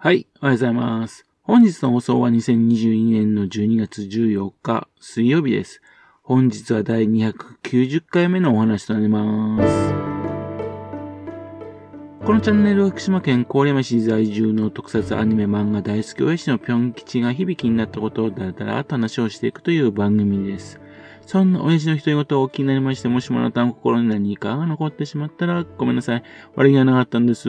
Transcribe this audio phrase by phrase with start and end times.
[0.00, 1.26] はい、おはようございます。
[1.42, 5.82] 本日の放送は2022年の12月14日水曜日です。
[6.22, 9.92] 本日は第290回目のお話となります。
[12.24, 20.78] このチャンネルは福島県郡山市在住の特撮アニメ漫画大好き親父のぴょん吉が響きになったことをだらだらと話をしていくという番組です。
[21.26, 26.22] そんな親父の独り言をお気になりまして、もしもあなたの心に何かが残ってしまったらごめんなさい。
[26.54, 27.48] 悪気がなかったんです。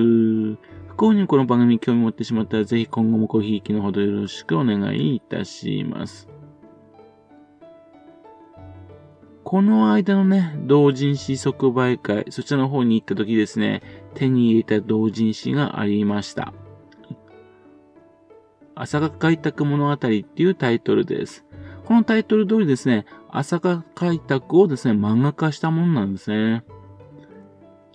[0.99, 6.27] 幸にこの番組に興味持ってしまったら、ぜひ今後もごひいきのほどよろしくお願いいたします。
[9.45, 13.81] この間のね、同人誌即売会、そちらの方に行った時ですね、
[14.13, 16.53] 手に入れた同人誌がありました。
[18.75, 21.45] 朝霞開拓物語っていうタイトルです。
[21.85, 26.65] このタイトル通りですね、朝霞開拓をですね、漫画化したものなんですね。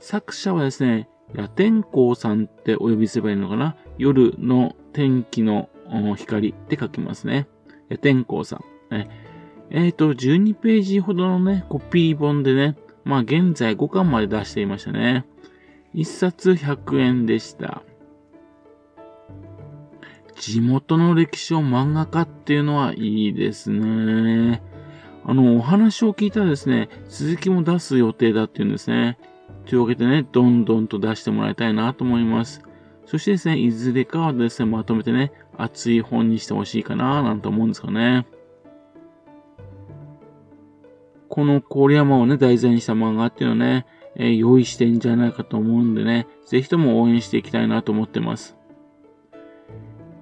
[0.00, 3.76] 作者はですね、夜天光さんってお呼びすればいいのかな？
[3.98, 5.68] 夜の天気の
[6.16, 7.48] 光って書きますね。
[7.88, 8.64] 夜天光さん。
[9.70, 15.26] えっ、ー、と、12ページほどのね、コピー本でね、まあ現在5巻まで出していましたね。
[15.94, 17.82] 1冊100円でした。
[20.36, 24.62] 地元の歴史を漫画家っていうのはいいですね。
[25.24, 29.18] あの、お話を聞いたらですね、続きも出す予定だっていうんですね。
[29.66, 32.62] というわけでね、どんどんと出してもらいたいなと思います。
[33.06, 38.26] そしてですね、いずれかはですね、まとめてね、熱い本にしてほしいかななんて思うんですかね。
[41.28, 48.56] この郡山をね、題材にした漫画っていうのはね、えー、用意してんじゃないかと思うんでね、ぜひとも応援していきたいなと思ってます。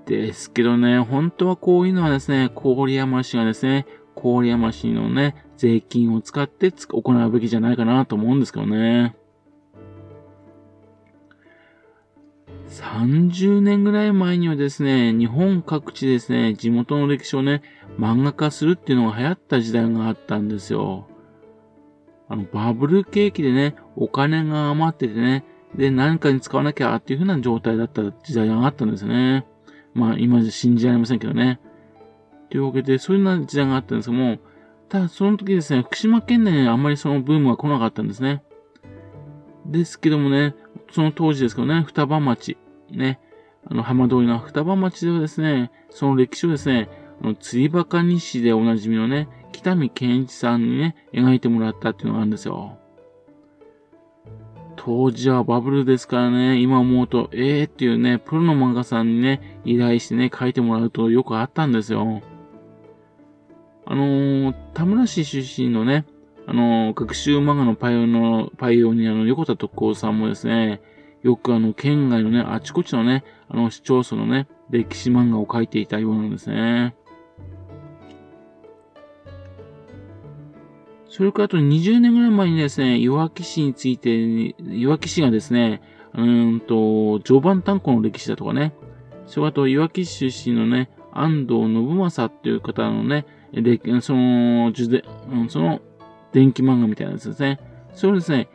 [0.06, 9.14] ですけどね、本当はこういうのはですね、郡山市がですね、郡山市のね、税金を使って行うべきじゃないかなと思うんですけどね。
[12.92, 17.62] 30年ぐらい前にはですね、日本各地ですね、地元の歴史をね、
[17.98, 21.08] 漫画化するっていうのが流行った時代があったんですよ。
[22.28, 25.42] あの、バブル景気でね、お金が余っててね、
[25.74, 29.46] で、何かに使わなきゃっていう風な状態だった時代があったんですね。
[29.94, 31.60] まあ、今じゃ信じられませんけどね。
[32.50, 34.38] というわけで、そういうような時代があったんですけども、
[34.90, 38.42] ただその時ですね、福島県内にあんまりそのブームは来なかったんですね。
[39.64, 40.54] ですけどもね、
[40.90, 42.58] その当時ですけどね、双葉町。
[42.96, 43.20] ね、
[43.66, 46.88] あの、浜通りの双葉町ではですね、その歴史をですね、
[47.22, 52.78] あの、釣りバカ日誌でおなじみのね、北見健一さんにね、描いてもらったっていうのがあるんですよ。
[54.76, 62.22] 当時はバブルですからね、今思うと、ええー、っていうね、プロの漫画さんにね、依頼してね、書いてもらうとよくあったんですよ。
[63.84, 66.04] あのー、田村市出身のね、
[66.46, 70.80] あのー、学習漫画のパイオのパイオニアの横田徳光さんもですね、
[71.22, 76.96] よくあの、県外のね、あちこちのね、あの、市町村のね、歴史漫画を描いていたようなんですね。
[81.08, 85.82] それからあと20年ぐらい前にですね、いわき市について、いわき市がですね、
[86.14, 88.74] うんと、常磐炭鉱の歴史だとかね、
[89.26, 94.72] それからあと、いわき市出身のね、安藤信正っていう方のね、で、その、
[95.48, 95.80] その、
[96.32, 97.60] 電気漫画みたいなやつですね。
[97.92, 98.48] それをですね、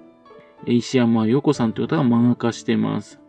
[0.65, 3.21] 石山陽子さんという方が漫画化しています。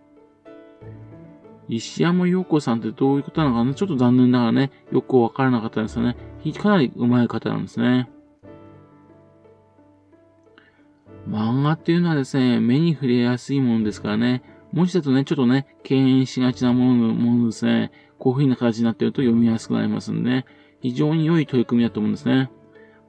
[1.68, 3.74] 石山陽子さんってどういうことなのかな？
[3.74, 6.16] ちょっと残念ながらね、よくわからなかったんですよね。
[6.58, 8.10] かなり上手い方なんですね。
[11.28, 20.46] 漫画っていうのはですね、目に触れやすいものですからね、文字だとね、ちょっとね、敬遠しがちなものものですね、こういう風な形になってると読みやすくなりますんで、ね、
[20.80, 22.50] 非常に良い取り組みだと思うんですね。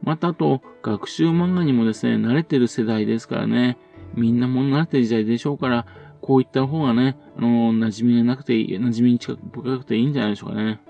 [0.04, 3.78] またあと、学習漫画にもですね、慣れてる世代ですからね、
[4.16, 5.86] みんなもの慣れてる時代でしょうから、
[6.22, 10.82] こういった方がね、あの、馴染みがなくて、馴染みに近く深くていいんじゃないでしょうかね。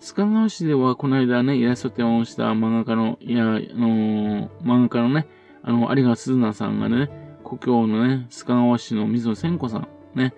[0.00, 5.26] 須賀川市ではこの間ね、イラスト展をした漫画家の、いや、あのー、漫画家のね、
[5.62, 7.10] あの、有賀鈴奈さんがね、
[7.44, 10.34] 故郷のね、須賀川市の水野千子さん、ね、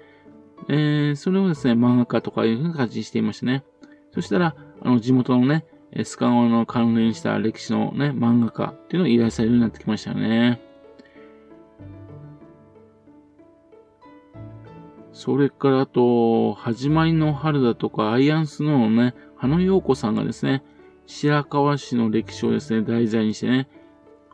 [0.68, 3.62] えー、それをですね、漫画家とかいうふうに形していましたね。
[4.12, 5.64] そしたら、あの、地元のね、
[6.04, 10.60] スカオの関連した歴史のね、漫画家っていうのを依頼されるようになってきましたよね。
[15.12, 20.62] それからあと、始まりの春だとか、アイアンスノーのね、羽野陽子さんがですね、
[21.06, 23.68] 白河市の歴史をですね、題材にしてね、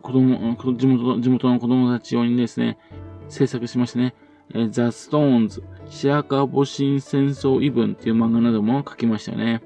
[0.03, 2.79] 子供、地元地元の子供たち用にですね、
[3.29, 4.14] 制作しましてね、
[4.70, 9.62] ザ・ストーンズ、白河戊辰戦争異文っていう漫画なども書きましたね。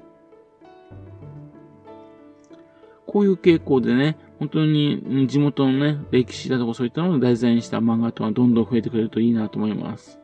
[3.11, 10.21] こういう傾向でね、本当に地元のね、歴史だとかそういったのを題材にした漫画とはどんどん増えてくれるといいなと思います。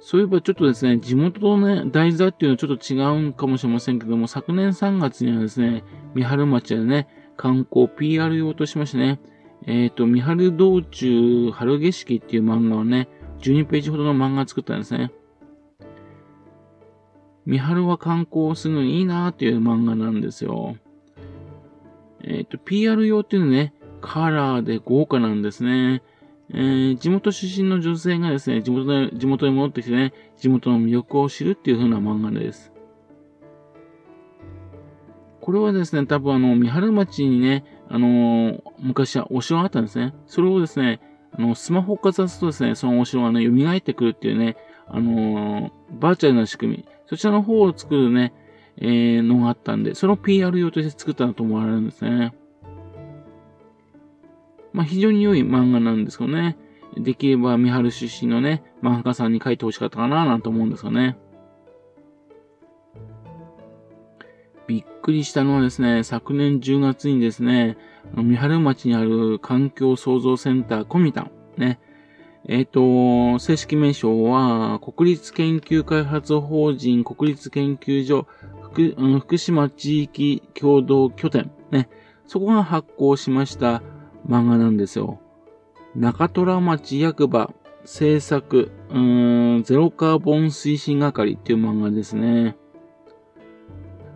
[0.00, 5.84] そういえばちょっとですね、地元のね、題材っていうのはちょっと違うんかもしれませんけども、昨年3月にはですね、
[6.14, 9.20] 三春町でね、観光 PR 用としましてね、
[9.66, 13.10] えっ、ー、と、三春道中春景色っていう漫画をね、
[13.40, 15.12] 12ページほどの漫画を作ったんですね。
[17.46, 20.76] 三春は観光するのにいいなーっていう漫画なんですよ。
[22.22, 26.02] えっ、ー、と、PR 用っていうのね、カラーで豪華なんですね。
[26.50, 32.72] えー、地元出身の女性がですね、地元で、地元に戻ってきてね、地元の魅力を知るっていう風な漫画です。
[35.40, 40.14] これはですね、多分あの、三春町にね、あのー、昔はお城があったんですね。
[40.26, 41.00] それをですね、
[41.32, 44.56] あの、スマホをかざすとですね、そのお城がね、蘇ってくるっていうね、
[44.88, 46.84] あのー、バーチャルな仕組み。
[47.06, 48.32] そちらの方を作るね、
[48.78, 52.34] えー、のがあったんで、その PR 用として作ったと思われるんですね。
[54.72, 56.58] まあ、非常に良い漫画なんですけどね。
[56.96, 61.16] できれば、三春出身のね、漫画家さんに書いてほしかったかな、なんて思うんですよね。
[64.66, 67.76] びっくりしたのはですね、昨年10月にですね、
[68.14, 71.78] 三春町にある環境創造センターコミタン、ね。
[72.48, 78.26] えっ、ー、と、正式名称は、国立研究開発法人国立研究所
[78.62, 81.88] 福,、うん、福島地域共同拠点、ね。
[82.26, 83.82] そこが発行しました
[84.28, 85.20] 漫画なんですよ。
[85.94, 87.52] 中虎町役場
[87.84, 92.56] 制作、うん、ゼロカーボン推進係っていう漫画ですね。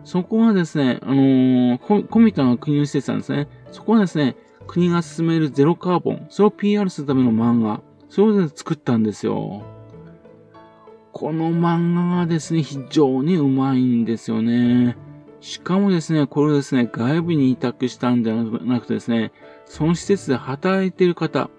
[0.03, 3.47] そこはですね、あのー、コミタの国の施設なんですね。
[3.71, 4.35] そこはですね、
[4.67, 7.81] 国が進めるゼロカーボン、それを PR するための漫画、
[8.11, 9.63] それを作ったんですよ。
[11.13, 14.97] この漫画がですね、非常にうまいんですよね。
[15.39, 19.31] しかもですね、これですね、外部に委託したんではなくてですね、
[19.65, 21.49] その施設で働いている方、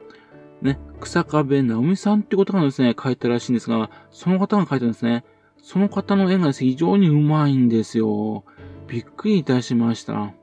[0.60, 5.25] ね、草壁直美さんってことがですね、書いたらしいんですが、その方が書いたんですね。
[5.62, 8.44] その方の絵がですね、非常にうまいんですよ。
[8.88, 10.34] びっくりいたしました。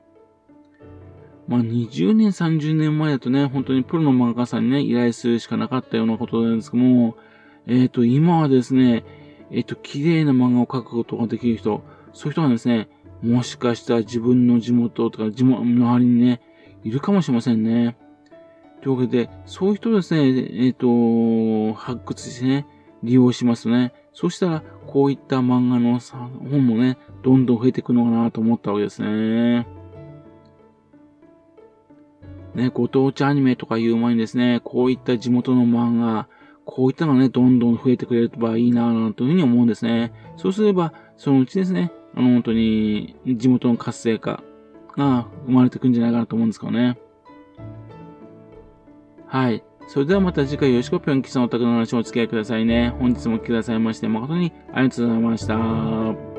[1.50, 7.16] まあ、20年、30年前だとね、本当にプロの漫画家さんにね、依頼するしかなかったようなことなんですけども、
[7.66, 9.04] えっ、ー、と、今はですね、
[9.50, 11.82] えっ、ー、と、綺麗な漫画を描くことができる人、
[12.12, 12.88] そういう人がですね、
[13.20, 16.40] もしかしたら自分の地元とか、地元の、周りにね、
[16.84, 17.96] いるかもしれませんね。
[18.80, 22.66] というわけで、そういう人ですね、えっ、ー、と、発掘してね、
[23.02, 23.92] 利用しますね。
[24.12, 25.98] そしたら、こういった漫画の
[26.48, 29.66] 本もね、どんどん増えていくのかなと思ったわけですね。
[32.54, 36.28] ね、ご当地アニメとかいう前にですね、こういった地元の漫画、
[36.64, 40.12] こういったのがね、どんどん増えてくれればいいなぁというふうに思うんですね。
[40.36, 44.42] そうすれば、そのうちですね、あの、本当に地元の活性化
[44.96, 46.98] が生まれてくんじゃないかなと思うんですけどね。
[49.26, 49.62] はい。
[49.86, 52.94] それではまた次回よろしくぴょんきさんお宅の話をお付き合いくださいね。
[53.00, 56.29] 本日も来てくださいまして誠にありがとうございました。